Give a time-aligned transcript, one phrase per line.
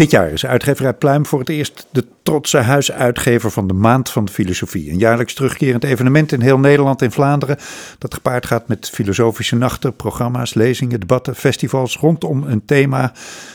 [0.00, 4.24] Dit jaar is uitgeverij Pluim voor het eerst de trotse huisuitgever van de Maand van
[4.24, 4.90] de Filosofie.
[4.90, 7.56] Een jaarlijks terugkerend evenement in heel Nederland en Vlaanderen.
[7.98, 13.12] Dat gepaard gaat met filosofische nachten, programma's, lezingen, debatten, festivals rondom een thema.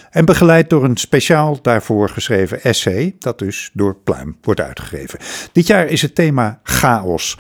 [0.10, 5.20] En begeleid door een speciaal daarvoor geschreven essay, dat dus door Pluim wordt uitgegeven.
[5.52, 7.38] Dit jaar is het thema chaos.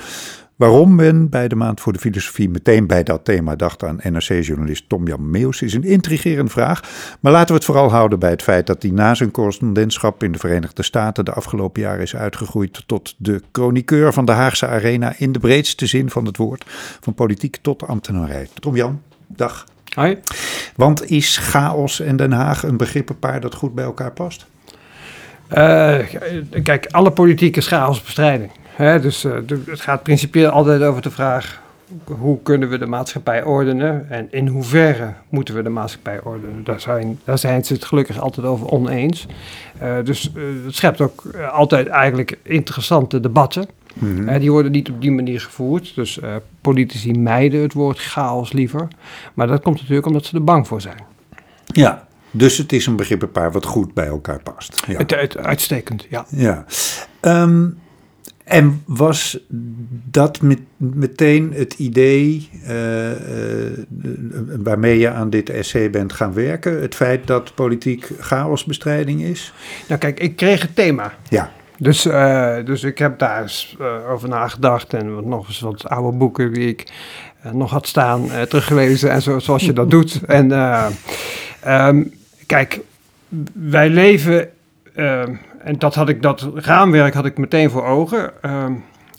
[0.56, 4.90] Waarom men bij de Maand voor de Filosofie meteen bij dat thema dacht aan NRC-journalist
[4.90, 6.82] Tom-Jan Meus is een intrigerende vraag.
[7.20, 10.32] Maar laten we het vooral houden bij het feit dat hij na zijn correspondentschap in
[10.32, 15.14] de Verenigde Staten de afgelopen jaren is uitgegroeid tot de chroniqueur van de Haagse Arena
[15.18, 16.66] in de breedste zin van het woord,
[17.02, 18.48] van politiek tot ambtenarij.
[18.60, 19.66] Tom-Jan, dag.
[19.94, 20.18] Hoi.
[20.76, 24.46] Want is chaos en Den Haag een begrippenpaar dat goed bij elkaar past?
[25.50, 25.98] Uh,
[26.64, 29.34] kijk, alle politieke chaosbestrijding Hè, dus uh,
[29.66, 31.62] het gaat principieel altijd over de vraag
[32.06, 36.64] hoe kunnen we de maatschappij ordenen en in hoeverre moeten we de maatschappij ordenen.
[36.64, 39.26] Daar zijn, daar zijn ze het gelukkig altijd over oneens.
[39.84, 43.68] Uh, dus uh, het schept ook altijd eigenlijk interessante debatten.
[43.94, 44.40] Mm -hmm.
[44.40, 45.96] die worden niet op die manier gevoerd.
[45.96, 46.20] Dus
[46.62, 48.88] politici mijden het woord chaos liever.
[49.34, 51.04] Maar dat komt natuurlijk omdat ze er bang voor zijn.
[51.66, 54.84] Ja, dus het is een begrippenpaar wat goed bij elkaar past.
[54.88, 54.98] Ja.
[54.98, 56.26] Het, het, uitstekend, ja.
[56.30, 56.66] ja.
[57.22, 57.78] Um,
[58.46, 59.40] en was
[60.12, 63.18] dat met, meteen het idee uh, uh,
[64.64, 66.82] waarmee je aan dit essay bent gaan werken?
[66.82, 69.54] Het feit dat politiek chaosbestrijding is?
[69.88, 71.14] Nou kijk, ik kreeg het thema.
[71.30, 71.52] Ja.
[71.78, 73.78] Dus, uh, dus ik heb daar eens
[74.10, 76.92] over nagedacht en nog eens wat oude boeken die ik
[77.52, 80.22] nog had staan teruggelezen en zo, zoals je dat doet.
[80.26, 80.52] En
[81.68, 82.14] um,
[82.46, 82.80] kijk,
[83.54, 84.50] wij leven
[85.66, 88.32] en dat, had ik, dat raamwerk had ik meteen voor ogen.
[88.42, 88.66] Uh,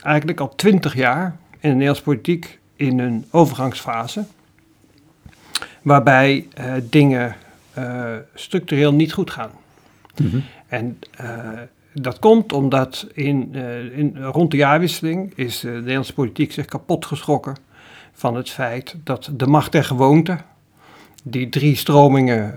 [0.02, 4.25] eigenlijk al twintig jaar in de Nederlandse politiek in een overgangsfase.
[5.83, 7.36] Waarbij uh, dingen
[7.78, 9.50] uh, structureel niet goed gaan.
[10.17, 10.44] Mm -hmm.
[10.67, 11.28] En uh,
[11.92, 13.55] dat komt omdat in,
[13.95, 17.56] in, rond de jaarwisseling is de Nederlandse politiek zich kapot geschrokken
[18.12, 20.39] van het feit dat de macht der gewoonte,
[21.23, 22.55] die drie stromingen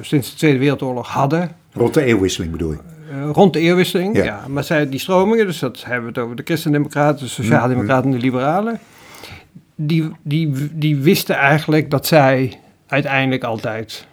[0.00, 2.78] sinds de Tweede Wereldoorlog hadden, Rond de eeuwwisseling bedoel je?
[3.10, 4.24] Uh, rond de eeuwwisseling, ja.
[4.24, 4.44] ja.
[4.48, 8.16] Maar zij, die stromingen, dus dat hebben we het over de christendemocraten, de sociaaldemocraten en
[8.16, 8.78] de liberalen.
[9.74, 14.06] Die, die, die wisten eigenlijk dat zij uiteindelijk altijd...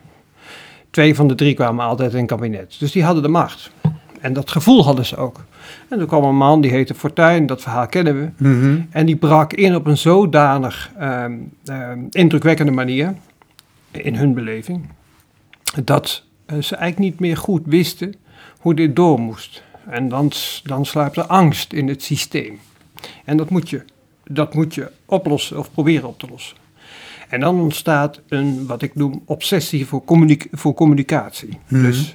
[0.90, 2.76] Twee van de drie kwamen altijd in het kabinet.
[2.80, 3.72] Dus die hadden de macht.
[4.20, 5.44] En dat gevoel hadden ze ook.
[5.90, 8.30] En toen kwam een man, die heette Fortuyn, dat verhaal kennen we.
[8.38, 8.88] Mm -hmm.
[8.90, 13.14] En die brak in op een zodanig um, um, indrukwekkende manier,
[13.92, 14.90] in hun beleving,
[15.84, 18.16] dat ze eigenlijk niet meer goed wisten
[18.60, 19.64] hoe dit door moest.
[19.90, 20.32] En dan,
[20.64, 22.60] dan sluipt er angst in het systeem.
[23.26, 23.82] En dat moet, je,
[24.24, 26.58] dat moet je oplossen of proberen op te lossen.
[27.30, 31.50] En dan ontstaat een, wat ik noem, obsessie voor, communic voor communicatie.
[31.50, 31.82] Mm -hmm.
[31.82, 32.14] Dus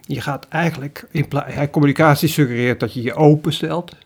[0.00, 1.28] je gaat eigenlijk, in
[1.70, 3.96] communicatie suggereert dat je je openstelt.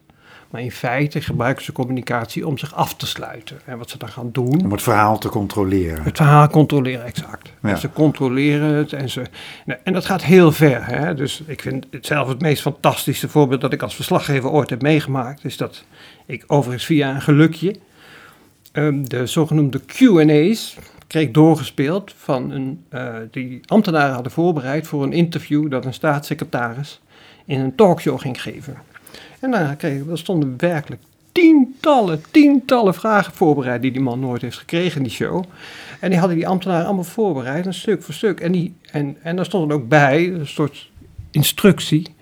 [0.54, 3.60] Maar in feite gebruiken ze communicatie om zich af te sluiten.
[3.65, 4.62] En wat ze dan gaan doen.
[4.65, 6.03] Om het verhaal te controleren.
[6.03, 7.53] Het verhaal controleren, exact.
[7.62, 7.76] Ja.
[7.76, 9.22] Ze controleren het en ze.
[9.82, 10.87] En dat gaat heel ver.
[10.87, 11.15] Hè?
[11.15, 14.82] Dus ik vind het zelf het meest fantastische voorbeeld dat ik als verslaggever ooit heb
[14.82, 15.44] meegemaakt.
[15.44, 15.84] Is dat
[16.26, 17.76] ik overigens via een gelukje.
[18.72, 20.76] Um, de zogenoemde QA's
[21.06, 22.84] kreeg doorgespeeld van een.
[22.91, 27.00] Uh, die ambtenaren hadden voorbereid voor een interview dat een staatssecretaris
[27.44, 28.76] in een talkshow ging geven.
[29.41, 31.03] En dan kregen, er stonden werkelijk
[31.33, 35.45] tientallen, tientallen vragen voorbereid die die man nooit heeft gekregen in die show.
[36.01, 38.41] En die hadden die ambtenaren allemaal voorbereid, een stuk voor stuk.
[38.41, 40.91] En, die, en, en daar stond er ook bij, een soort
[41.31, 42.15] instructie,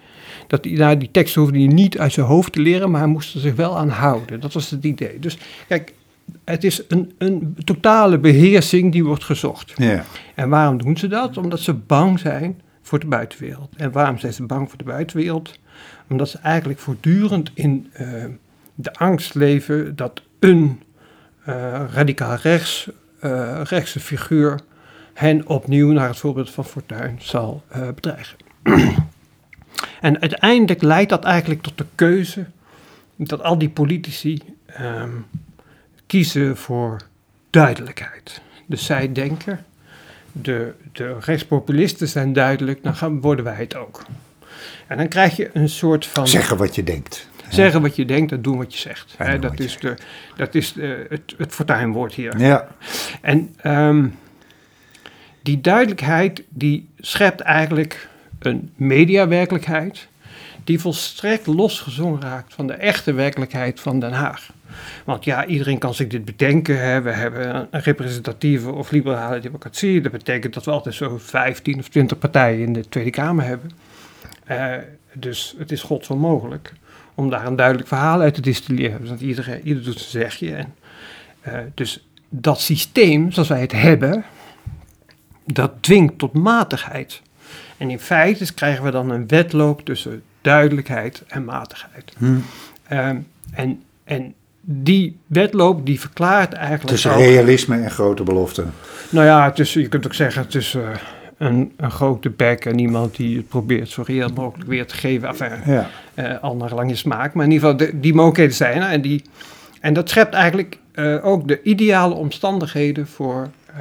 [0.46, 3.10] dat die, nou, die tekst hoefde hij niet uit zijn hoofd te leren, maar hij
[3.10, 4.40] moest er zich wel aan houden.
[4.40, 5.18] Dat was het idee.
[5.18, 5.38] Dus
[5.68, 5.92] kijk,
[6.44, 9.72] het is een, een totale beheersing die wordt gezocht.
[9.76, 10.04] Ja.
[10.34, 11.36] En waarom doen ze dat?
[11.36, 13.74] Omdat ze bang zijn voor de buitenwereld.
[13.76, 15.58] En waarom zijn ze bang voor de buitenwereld?
[16.08, 18.24] Omdat ze eigenlijk voortdurend in uh,
[18.74, 20.82] de angst leven dat een
[21.48, 22.90] uh, radicaal rechts,
[23.20, 24.60] uh, rechtse figuur
[25.14, 27.62] hen opnieuw, naar het voorbeeld van Fortuyn, zal
[27.94, 28.36] bedreigen.
[30.00, 32.46] en uiteindelijk leidt dat eigenlijk tot de keuze
[33.16, 34.42] dat al die politici
[34.80, 35.26] um,
[36.06, 37.00] kiezen voor
[37.50, 38.42] duidelijkheid.
[38.66, 39.64] Dus zij denken,
[40.32, 44.02] de, de rechtspopulisten zijn duidelijk, dan gaan, worden wij het ook.
[44.86, 46.28] En dan krijg je een soort van.
[46.28, 47.30] Zeggen wat je denkt.
[47.48, 49.14] Zeggen wat je denkt en doen wat je zegt.
[49.16, 49.94] Hè, dat, is de,
[50.36, 52.38] dat is de, het, het fortuinwoord hier.
[52.38, 52.68] Ja.
[53.20, 54.18] En um,
[55.42, 58.08] die duidelijkheid die schept eigenlijk
[58.38, 60.08] een mediawerkelijkheid
[60.64, 64.52] die volstrekt losgezongen raakt van de echte werkelijkheid van Den Haag.
[65.04, 66.80] Want ja, iedereen kan zich dit bedenken.
[66.80, 67.02] Hè.
[67.02, 70.00] We hebben een representatieve of liberale democratie.
[70.00, 73.70] Dat betekent dat we altijd zo 15 of 20 partijen in de Tweede Kamer hebben.
[74.50, 74.74] Uh,
[75.12, 76.72] dus het is godsonmogelijk
[77.14, 79.06] om daar een duidelijk verhaal uit te distilleren.
[79.06, 80.54] Want iedereen, ieder doet zijn zegje.
[80.54, 80.74] En,
[81.48, 84.24] uh, dus dat systeem, zoals wij het hebben,
[85.44, 87.22] dat dwingt tot matigheid.
[87.76, 92.12] En in feite krijgen we dan een wedloop tussen duidelijkheid en matigheid.
[92.18, 92.44] Hmm.
[92.84, 96.88] en, en die wedloop die verklaart eigenlijk.
[96.88, 98.72] Tussen realisme en grote beloften.
[99.10, 100.92] Nou ja, tussen, je kunt ook zeggen tussen
[101.36, 105.28] een, een grote bek en iemand die het probeert zo reëel mogelijk weer te geven.
[105.28, 105.90] Enfin, ja.
[106.14, 107.34] uh, al naar lang je smaak.
[107.34, 108.88] Maar in ieder geval, de, die mogelijkheden zijn er.
[108.88, 109.22] En, die,
[109.80, 113.76] en dat schept eigenlijk uh, ook de ideale omstandigheden voor uh,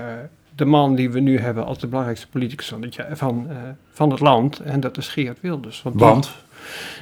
[0.56, 3.48] de man die we nu hebben als de belangrijkste politicus van het, van,
[3.92, 4.60] van het land.
[4.60, 5.82] En dat is Geert Wilders.
[5.82, 6.00] Want?
[6.00, 6.24] Want?
[6.24, 6.34] Die,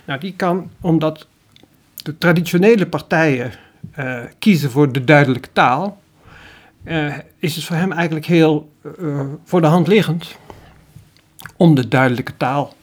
[0.05, 1.27] nou, die kan, omdat
[1.95, 3.51] de traditionele partijen
[4.39, 6.01] kiezen voor de duidelijke taal.
[7.39, 8.71] is het voor hem eigenlijk heel
[9.43, 10.37] voor de hand liggend
[11.57, 12.73] om de duidelijke taal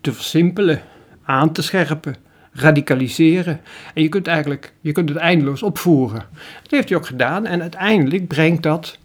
[0.00, 0.82] te versimpelen,
[1.24, 2.16] aan te scherpen,
[2.52, 3.60] radicaliseren.
[3.94, 6.24] En je kunt, eigenlijk, je kunt het eindeloos opvoeren.
[6.62, 8.98] Dat heeft hij ook gedaan en uiteindelijk brengt dat,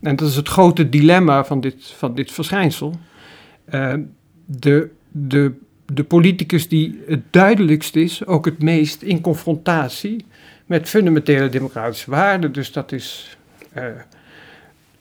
[0.00, 2.94] en dat is het grote dilemma van dit, van dit verschijnsel,
[4.44, 5.52] de, de,
[5.92, 10.24] de politicus die het duidelijkst is, ook het meest in confrontatie
[10.66, 12.52] met fundamentele democratische waarden.
[12.52, 13.36] Dus dat is
[13.76, 13.84] uh,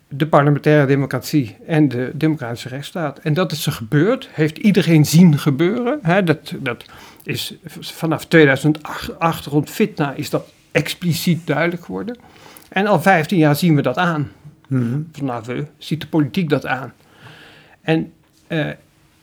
[0.07, 3.19] de parlementaire democratie en de democratische rechtsstaat.
[3.19, 5.99] En dat is er gebeurd, heeft iedereen zien gebeuren.
[6.01, 6.23] Hè?
[6.23, 6.85] Dat, dat
[7.23, 12.17] is vanaf 2008 rond Fitna is dat expliciet duidelijk geworden.
[12.69, 14.31] En al 15 jaar zien we dat aan.
[14.67, 16.93] Mm Vanaf we ziet de politiek dat aan.
[17.81, 18.13] En
[18.47, 18.69] uh,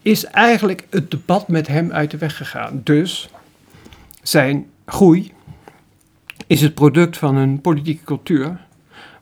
[0.02, 2.80] is eigenlijk het debat met hem uit de weg gegaan.
[2.84, 3.30] Dus
[4.22, 5.32] zijn groei
[6.46, 8.56] is het product van een politieke cultuur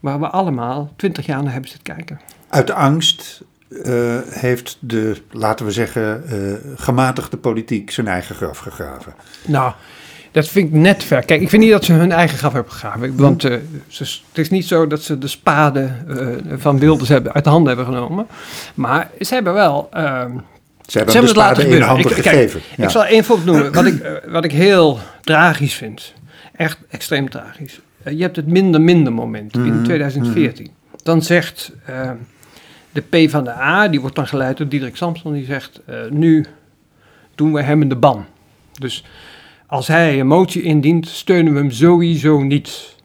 [0.01, 2.21] waar we allemaal twintig jaar naar hebben zitten kijken.
[2.49, 9.15] Uit angst uh, heeft de, laten we zeggen, uh, gematigde politiek zijn eigen graf gegraven.
[9.47, 9.73] Nou,
[10.31, 11.25] dat vind ik net ver.
[11.25, 13.17] Kijk, ik vind niet dat ze hun eigen graf hebben gegraven.
[13.17, 13.57] Want uh,
[13.89, 15.91] ze, het is niet zo dat ze de spade
[16.57, 18.27] van Wilders hebben, uit de handen hebben genomen.
[18.75, 19.89] Maar ze hebben wel...
[19.91, 20.45] Ze hebben,
[20.87, 22.61] ze hebben het laten in handen ik, gegeven.
[22.61, 22.85] Kijk, ja.
[22.85, 23.73] Ik zal één voorbeeld noemen.
[23.73, 26.13] Wat ik, wat ik heel tragisch vind.
[26.61, 27.81] Echt extreem tragisch.
[28.03, 30.65] Eh, je hebt het minder-minder moment in 2014.
[30.65, 30.97] Mhm.
[31.03, 32.11] Dan zegt uh,
[32.93, 36.11] de P van de A, die wordt dan geleid door Diederik Samson, die zegt: uh,
[36.11, 36.47] Nu
[37.35, 38.25] doen we hem in de ban.
[38.79, 39.05] Dus
[39.67, 42.97] als hij een motie indient, steunen we hem sowieso niet.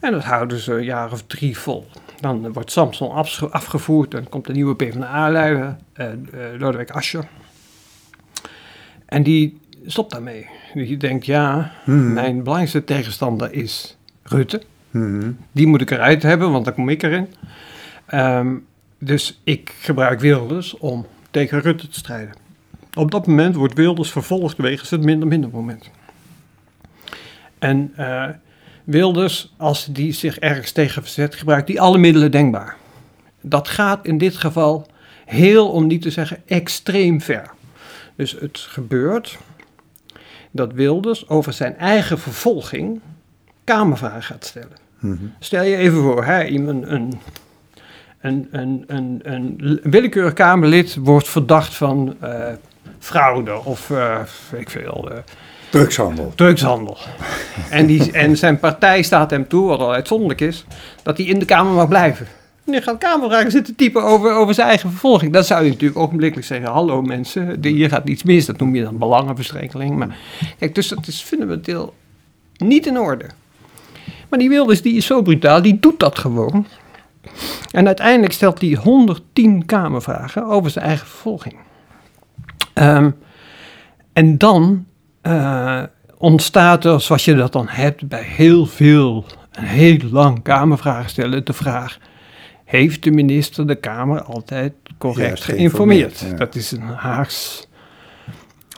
[0.00, 1.86] En dat houden ze een jaar of drie vol.
[2.20, 3.10] Dan wordt Samson
[3.50, 6.06] afgevoerd en komt de nieuwe PvdA-leider, uh,
[6.58, 7.28] Lodewijk Asscher.
[9.06, 10.46] En die stopt daarmee.
[10.74, 12.12] Die denkt, ja, mhm.
[12.12, 14.62] mijn belangrijkste tegenstander is Rutte.
[14.90, 15.30] Mhm.
[15.52, 17.26] Die moet ik eruit hebben, want dan kom ik erin.
[18.06, 18.54] Ehm,
[18.98, 22.34] dus ik gebruik Wilders om tegen Rutte te strijden.
[22.94, 25.90] Op dat moment wordt Wilders vervolgd wegens het minder-minder moment.
[27.58, 28.28] En uh,
[28.84, 32.76] Wilders, als die zich ergens tegen verzet, gebruikt die alle middelen denkbaar.
[33.40, 34.86] Dat gaat in dit geval
[35.24, 37.50] heel, om niet te zeggen, extreem ver.
[38.16, 39.38] Dus het gebeurt
[40.56, 43.00] dat Wilders over zijn eigen vervolging
[43.64, 44.76] Kamervragen gaat stellen.
[44.98, 45.24] Mhm.
[45.38, 47.20] Stel je even voor, hè, iemand, een,
[48.20, 52.46] een, een, een, een willekeurig Kamerlid wordt verdacht van uh,
[52.98, 54.20] fraude of uh,
[54.52, 55.08] ik veel.
[55.12, 55.18] Uh,
[55.70, 56.32] drugshandel.
[56.34, 56.96] Drugshandel.
[57.70, 60.64] en, die, en zijn partij staat hem toe, wat al uitzonderlijk is,
[61.02, 62.26] dat hij in de Kamer mag blijven.
[62.66, 65.32] Die gaat Kamervragen zitten typen over, over zijn eigen vervolging.
[65.32, 68.46] Dat zou je natuurlijk ogenblikkelijk zeggen: hallo mensen, hier gaat iets mis.
[68.46, 69.96] Dat noem je dan belangenverstrengeling.
[69.96, 70.16] Maar
[70.58, 71.94] kijk, dus dat is fundamenteel
[72.56, 73.26] niet in orde.
[74.28, 76.66] Maar die Wilders die is zo brutaal, die doet dat gewoon.
[77.70, 81.56] En uiteindelijk stelt hij 110 kamervragen over zijn eigen vervolging.
[82.74, 83.16] Um,
[84.12, 84.86] en dan
[85.22, 85.82] uh,
[86.18, 91.44] ontstaat er, zoals je dat dan hebt bij heel veel, een heel lang kamervragen stellen,
[91.44, 91.98] de vraag:
[92.66, 96.38] heeft de minister de Kamer altijd correct geïnformeerd?
[96.38, 97.68] Dat is een Haags,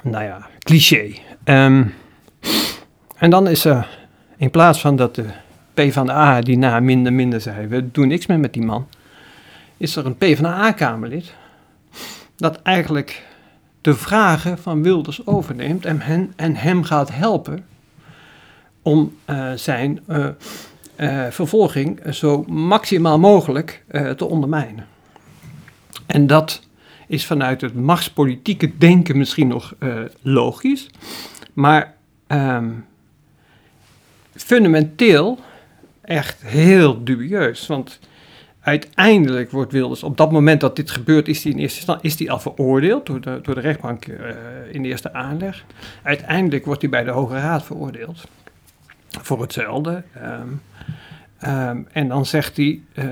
[0.02, 1.12] nou ja, cliché.
[1.44, 1.94] Um,
[3.16, 3.98] en dan is er
[4.36, 5.24] in plaats van dat de
[5.74, 8.64] P van de A die na minder minder zei, we doen niks meer met die
[8.64, 8.88] man,
[9.76, 11.34] is er een P van de A-kamerlid
[12.36, 13.26] dat eigenlijk
[13.80, 17.64] de vragen van Wilders overneemt en, hen, en hem gaat helpen
[18.82, 20.26] om uh, zijn uh,
[21.30, 23.84] vervolging zo maximaal mogelijk
[24.16, 24.86] te ondermijnen.
[26.06, 26.66] En dat
[27.06, 29.74] is vanuit het machtspolitieke denken misschien nog
[30.22, 30.90] logisch,
[31.52, 31.94] maar
[32.28, 32.86] um,
[34.34, 35.38] fundamenteel
[36.00, 37.66] echt heel dubieus.
[37.66, 37.98] Want
[38.60, 42.30] uiteindelijk wordt Wilders, op dat moment dat dit gebeurt, is hij in eerste is die
[42.30, 44.06] al veroordeeld door de, door de rechtbank
[44.72, 45.64] in de eerste aanleg.
[46.02, 48.24] Uiteindelijk wordt hij bij de Hoge Raad veroordeeld
[49.08, 50.02] voor hetzelfde.
[50.22, 50.62] Um,
[51.46, 53.04] um, en dan zegt hij, uh,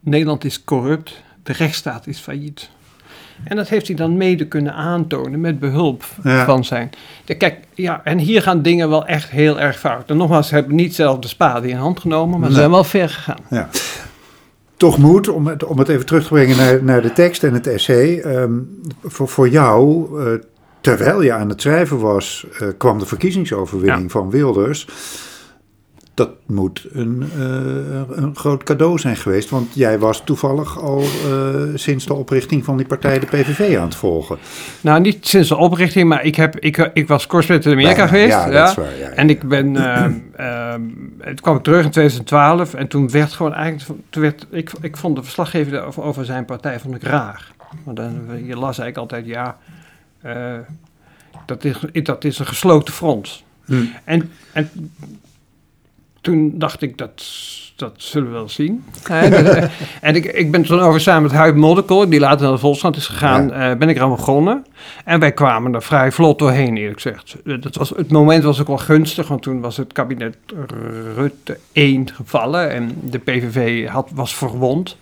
[0.00, 2.70] Nederland is corrupt, de rechtsstaat is failliet.
[3.44, 6.90] En dat heeft hij dan mede kunnen aantonen met behulp van zijn.
[7.38, 10.10] kijk, ja, en hier gaan dingen wel echt heel erg fout.
[10.10, 12.84] En nogmaals, ze hebben niet zelf de spade in hand genomen, maar ze zijn wel
[12.84, 13.40] ver gegaan.
[13.50, 13.68] Ja.
[14.76, 17.54] Toch moet, om het, om het even terug te brengen naar, naar de tekst en
[17.54, 18.18] het essay.
[18.18, 18.52] Ehm,
[19.04, 20.40] voor, voor jou, uh,
[20.80, 24.08] terwijl je aan het schrijven was, uh, kwam de verkiezingsoverwinning ja.
[24.08, 24.88] van Wilders
[26.16, 29.50] dat moet een, uh, een groot cadeau zijn geweest.
[29.50, 33.84] Want jij was toevallig al uh, sinds de oprichting van die partij, de PVV, aan
[33.84, 34.38] het volgen.
[34.80, 38.28] Nou, niet sinds de oprichting, maar ik, heb, ik, ik was correspondent in Amerika geweest.
[38.28, 38.98] Ja, ja, dat is waar.
[38.98, 40.74] Ja, en ik ben, uh,
[41.18, 44.96] het kwam ik terug in 2012 en toen werd gewoon eigenlijk, toen werd, ik, ik
[44.96, 47.52] vond de verslaggever over, over zijn partij vond ik raar.
[47.84, 49.58] Want dan, je las eigenlijk altijd, ja,
[51.46, 53.44] dat, is, dat is een gesloten front.
[53.64, 53.92] Hmm.
[54.04, 54.70] En, en
[56.26, 57.24] toen dacht ik, dat,
[57.76, 58.84] dat zullen we wel zien.
[60.00, 62.96] en ik, ik ben toen over samen met Huib Modderkool, die later naar de Volkskrant
[62.96, 63.70] is gegaan, ja.
[63.70, 64.66] uh, ben ik eraan begonnen.
[65.04, 67.36] En wij kwamen er vrij vlot doorheen, eerlijk gezegd.
[67.44, 70.36] Dat was, het moment was ook wel gunstig, want toen was het kabinet
[71.14, 74.96] Rutte 1 gevallen en de PVV had, was verwond.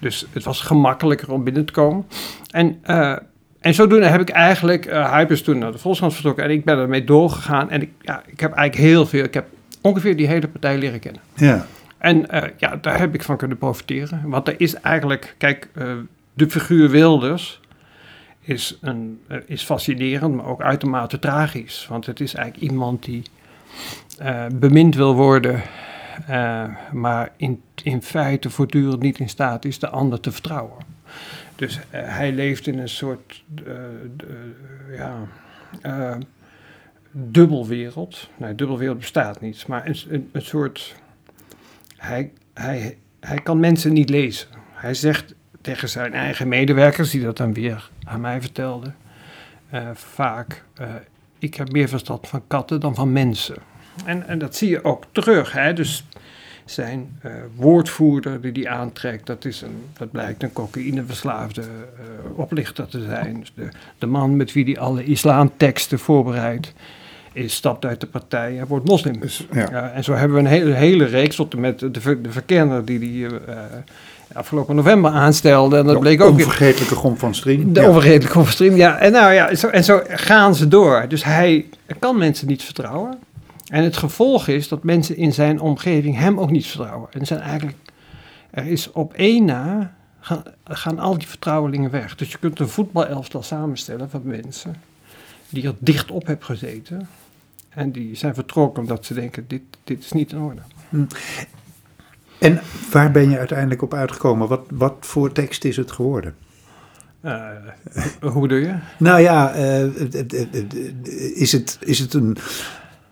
[0.00, 2.06] Dus het was gemakkelijker om binnen te komen.
[2.50, 2.78] En...
[2.86, 3.16] Uh,
[3.60, 6.64] en zodoende heb ik eigenlijk, uh, Hype is toen naar de Volkskrant vertrokken en ik
[6.64, 7.70] ben ermee doorgegaan.
[7.70, 9.46] En ik, ja, ik heb eigenlijk heel veel, ik heb
[9.86, 11.22] ongeveer die hele partij leren kennen.
[11.34, 11.66] Ja.
[11.98, 14.28] En uh, ja, daar heb ik van kunnen profiteren.
[14.28, 15.92] Want er is eigenlijk, kijk, uh,
[16.32, 17.60] de figuur Wilders
[18.40, 21.86] is, een, uh, is fascinerend, maar ook uitermate tragisch.
[21.88, 23.22] Want het is eigenlijk iemand die
[24.52, 25.62] bemind wil worden,
[26.92, 30.84] maar in, in feite voortdurend niet in staat is de ander te vertrouwen.
[31.56, 33.44] Dus hij leeft in een soort,
[34.96, 35.28] ja
[37.18, 38.28] dubbelwereld.
[38.36, 40.94] Nee, dubbelwereld bestaat niet, maar een, een, soort.
[41.96, 44.48] Hij, hij, hij kan mensen niet lezen.
[44.72, 48.94] Hij zegt tegen zijn eigen medewerkers, die dat dan weer aan mij vertelden,
[49.74, 50.88] uh, vaak: uh,
[51.38, 53.56] Ik heb meer verstand van katten dan van mensen.
[54.04, 55.52] En, en dat zie je ook terug.
[55.52, 55.72] Hè?
[55.72, 56.04] Dus
[56.64, 61.62] zijn uh, woordvoerder die die aantrekt, dat, is een, dat blijkt een cocaïneverslaafde
[62.34, 63.40] oplichter te zijn.
[63.40, 63.68] Dus de,
[63.98, 66.74] de man met wie hij alle islamteksten voorbereidt
[67.36, 69.20] is, stapt uit de partij hij wordt moslim.
[69.20, 69.90] Dus, ja.
[69.90, 72.98] en zo hebben we een hele, hele reeks tot en met de, de verkenner die
[72.98, 73.28] die uh,
[74.32, 75.76] afgelopen november aanstelde.
[75.76, 76.32] En dat de bleek ook...
[76.32, 77.72] onvergetelijke Gom van Striem.
[77.72, 77.86] De ja.
[77.86, 78.98] onvergetelijke Gom van Striem, ja.
[78.98, 81.04] En, nou, ja zo, en zo gaan ze door.
[81.08, 81.66] Dus hij
[81.98, 83.18] kan mensen niet vertrouwen.
[83.66, 87.08] En het gevolg is dat mensen in zijn omgeving hem ook niet vertrouwen.
[87.12, 87.76] En zijn eigenlijk...
[88.50, 89.94] Er is op één na...
[90.20, 92.16] Gaan, gaan al die vertrouwelingen weg.
[92.16, 94.74] Dus je kunt een voetbalelftal samenstellen van mensen
[95.48, 97.08] die er dicht op hebben gezeten.
[97.76, 100.60] En die zijn vertrokken omdat ze denken, dit, dit is niet in orde.
[100.88, 101.04] Hm.
[102.38, 102.60] En
[102.92, 104.48] waar ben je uiteindelijk op uitgekomen?
[104.48, 106.34] Wat, wat voor tekst is het geworden?
[107.22, 107.48] Uh,
[108.32, 108.74] hoe bedoel je?
[108.98, 109.84] Nou ja, uh,
[111.36, 112.36] is, het, is het een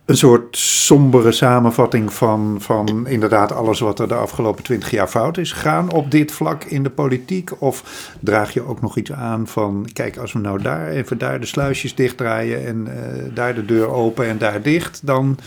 [0.05, 5.39] een soort sombere samenvatting van, van inderdaad alles wat er de afgelopen twintig jaar fout
[5.39, 7.51] is gegaan op dit vlak in de politiek?
[7.59, 11.41] Of draag je ook nog iets aan van, kijk, als we nou daar even daar
[11.41, 15.39] de sluisjes dichtdraaien en uh, daar de deur open en daar dicht, dan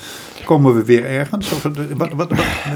[0.46, 1.52] komen we weer ergens?
[1.52, 2.32] Of, wat, wat, wat,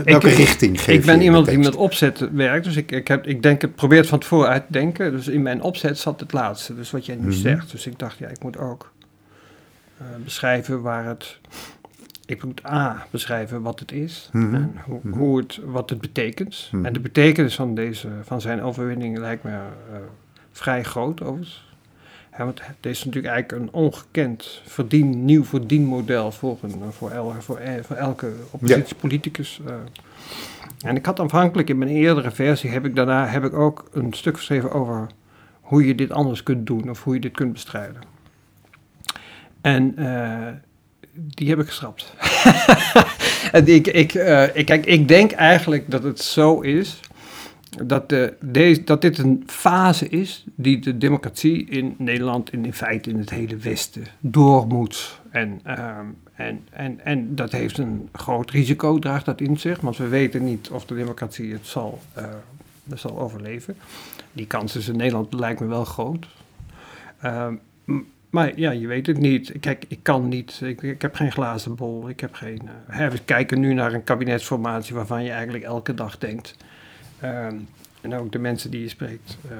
[0.05, 3.27] welke ik, richting geef Ik ben iemand die met opzet werkt, dus ik, ik, heb,
[3.27, 5.11] ik denk, het probeer het van tevoren uit te denken.
[5.11, 7.37] Dus in mijn opzet zat het laatste, dus wat jij nu mm -hmm.
[7.37, 7.71] zegt.
[7.71, 8.91] Dus ik dacht, ja, ik moet ook
[10.23, 11.39] beschrijven waar het.
[12.25, 14.55] Ik moet A beschrijven wat het is mm -hmm.
[14.55, 16.67] en hoe, hoe, het, wat het betekent.
[16.71, 16.85] -hmm.
[16.85, 19.97] En de betekenis van, deze, van zijn overwinning lijkt me uh,
[20.51, 21.69] vrij groot overigens.
[22.37, 27.33] Ja, want het is natuurlijk eigenlijk een ongekend verdien, nieuw verdienmodel voor, een, voor, el,
[27.39, 29.61] voor, voor elke oppositiepoliticus.
[29.65, 29.71] Ja.
[29.71, 29.77] Uh,
[30.85, 34.13] en ik had aanvankelijk in mijn eerdere versie, heb ik daarna heb ik ook een
[34.13, 35.07] stuk geschreven over
[35.61, 38.01] hoe je dit anders kunt doen of hoe je dit kunt bestrijden.
[39.61, 40.47] En uh,
[41.13, 42.13] die heb ik geschrapt.
[43.65, 46.99] ik, ik, uh, ik, kijk, ik denk eigenlijk dat het zo is
[47.83, 52.73] dat, de, deze, dat dit een fase is die de democratie in Nederland en in
[52.73, 55.19] feite in het hele Westen door moet.
[55.29, 59.97] En, um, en, en, en dat heeft een groot risico, draagt dat in zich, want
[59.97, 62.23] we weten niet of de democratie het zal, uh,
[62.93, 63.75] zal overleven.
[64.33, 66.27] Die kans is in Nederland lijkt me wel groot.
[67.25, 67.59] Um,
[68.31, 69.53] maar ja, je weet het niet.
[69.59, 70.59] Kijk, ik kan niet.
[70.63, 72.09] Ik, ik heb geen glazen bol.
[72.09, 72.61] Ik heb geen.
[72.89, 76.55] Uh, we kijken nu naar een kabinetsformatie waarvan je eigenlijk elke dag denkt.
[77.19, 77.55] Ehm,
[78.01, 79.37] en ook de mensen die je spreekt.
[79.45, 79.51] Uh,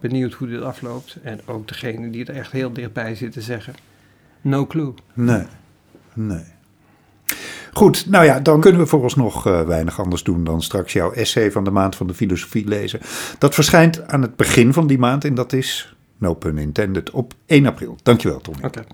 [0.00, 1.16] benieuwd hoe dit afloopt.
[1.22, 3.74] En ook degene die er echt heel dichtbij zitten zeggen.
[4.40, 4.94] No clue.
[5.12, 5.46] Nee,
[6.14, 6.44] nee.
[7.72, 11.52] Goed, nou ja, dan kunnen we vooralsnog uh, weinig anders doen dan straks jouw essay
[11.52, 13.00] van de maand van de filosofie lezen.
[13.38, 17.34] Dat verschijnt aan het begin van die maand en dat is no pun intended, op
[17.46, 17.96] 1 april.
[18.02, 18.54] Dankjewel, Tom.
[18.62, 18.84] Oké.